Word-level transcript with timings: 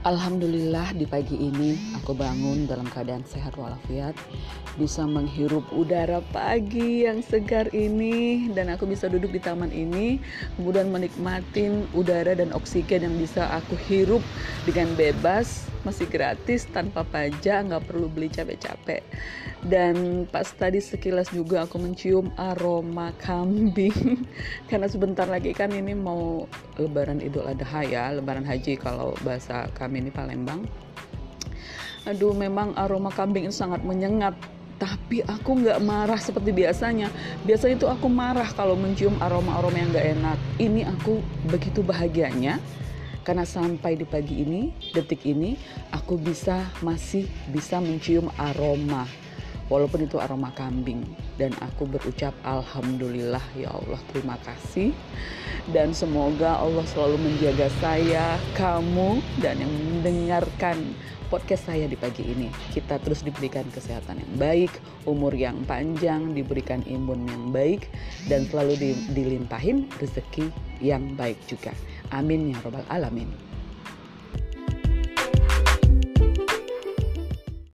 Alhamdulillah 0.00 0.96
di 0.96 1.04
pagi 1.04 1.36
ini 1.36 1.76
aku 2.00 2.16
bangun 2.16 2.64
dalam 2.64 2.88
keadaan 2.88 3.20
sehat 3.28 3.60
walafiat. 3.60 4.16
Bisa 4.80 5.04
menghirup 5.04 5.68
udara 5.76 6.24
pagi 6.30 7.04
yang 7.04 7.26
segar 7.26 7.68
ini 7.74 8.48
Dan 8.54 8.70
aku 8.70 8.86
bisa 8.86 9.10
duduk 9.10 9.34
di 9.34 9.42
taman 9.42 9.68
ini 9.74 10.22
Kemudian 10.54 10.94
menikmati 10.94 11.90
udara 11.90 12.38
dan 12.38 12.54
oksigen 12.54 13.02
yang 13.02 13.18
bisa 13.18 13.50
aku 13.50 13.74
hirup 13.90 14.22
dengan 14.62 14.94
bebas 14.94 15.69
Masih 15.80 16.04
gratis 16.04 16.68
tanpa 16.68 17.00
pajak 17.08 17.72
nggak 17.72 17.84
perlu 17.88 18.12
beli 18.12 18.28
capek-capek. 18.28 19.00
Dan 19.64 20.24
pas 20.28 20.44
tadi 20.44 20.80
sekilas 20.80 21.32
juga 21.32 21.64
aku 21.64 21.80
mencium 21.80 22.28
aroma 22.36 23.16
kambing. 23.16 23.92
Karena 24.68 24.88
sebentar 24.88 25.24
lagi 25.24 25.56
kan 25.56 25.72
ini 25.72 25.96
mau 25.96 26.44
lebaran 26.76 27.24
idul 27.24 27.48
adha 27.48 27.80
ya 27.84 28.12
Lebaran 28.12 28.44
haji 28.44 28.76
kalau 28.76 29.16
bahasa 29.24 29.68
kami 29.72 30.04
ini 30.04 30.12
Palembang. 30.12 30.68
Aduh 32.08 32.32
memang 32.32 32.76
aroma 32.76 33.08
kambing 33.12 33.48
itu 33.48 33.56
sangat 33.56 33.80
menyengat. 33.80 34.36
Tapi 34.80 35.20
aku 35.28 35.60
nggak 35.60 35.80
marah 35.84 36.16
seperti 36.16 36.56
biasanya. 36.56 37.12
Biasanya 37.44 37.76
itu 37.76 37.88
aku 37.88 38.08
marah 38.08 38.48
kalau 38.56 38.72
mencium 38.76 39.12
aroma-aroma 39.20 39.76
yang 39.76 39.92
nggak 39.92 40.08
enak. 40.16 40.38
Ini 40.56 40.88
aku 40.88 41.20
begitu 41.52 41.84
bahagianya 41.84 42.56
karena 43.22 43.44
sampai 43.44 44.00
di 44.00 44.08
pagi 44.08 44.40
ini 44.40 44.72
detik 44.96 45.24
ini 45.28 45.56
aku 45.92 46.16
bisa 46.16 46.68
masih 46.80 47.28
bisa 47.52 47.78
mencium 47.78 48.32
aroma. 48.40 49.04
Walaupun 49.70 50.02
itu 50.02 50.18
aroma 50.18 50.50
kambing. 50.50 51.06
Dan 51.38 51.54
aku 51.62 51.86
berucap 51.86 52.34
alhamdulillah 52.42 53.42
ya 53.54 53.70
Allah 53.70 54.02
terima 54.10 54.34
kasih. 54.42 54.90
Dan 55.70 55.94
semoga 55.94 56.58
Allah 56.58 56.82
selalu 56.90 57.22
menjaga 57.22 57.70
saya, 57.78 58.34
kamu 58.58 59.22
dan 59.38 59.62
yang 59.62 59.70
mendengarkan 59.70 60.74
podcast 61.30 61.70
saya 61.70 61.86
di 61.86 61.94
pagi 61.94 62.26
ini. 62.26 62.50
Kita 62.74 62.98
terus 62.98 63.22
diberikan 63.22 63.62
kesehatan 63.70 64.18
yang 64.18 64.34
baik, 64.42 64.72
umur 65.06 65.30
yang 65.30 65.62
panjang, 65.70 66.34
diberikan 66.34 66.82
imun 66.90 67.30
yang 67.30 67.54
baik 67.54 67.86
dan 68.26 68.50
selalu 68.50 68.74
dilimpahin 69.14 69.86
rezeki 70.02 70.50
yang 70.80 71.14
baik 71.14 71.38
juga. 71.46 71.76
Amin 72.10 72.50
ya 72.50 72.58
robbal 72.64 72.84
alamin. 72.88 73.49